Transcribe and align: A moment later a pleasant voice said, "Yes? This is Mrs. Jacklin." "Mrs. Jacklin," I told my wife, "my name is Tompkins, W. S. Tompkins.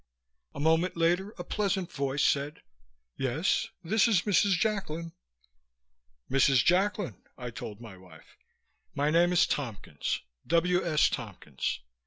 A 0.55 0.59
moment 0.59 0.97
later 0.97 1.29
a 1.37 1.43
pleasant 1.43 1.91
voice 1.91 2.23
said, 2.23 2.63
"Yes? 3.17 3.67
This 3.83 4.07
is 4.07 4.23
Mrs. 4.23 4.53
Jacklin." 4.57 5.11
"Mrs. 6.27 6.65
Jacklin," 6.65 7.21
I 7.37 7.51
told 7.51 7.79
my 7.79 7.97
wife, 7.97 8.35
"my 8.95 9.11
name 9.11 9.31
is 9.31 9.45
Tompkins, 9.45 10.21
W. 10.47 10.83
S. 10.83 11.07
Tompkins. 11.07 11.81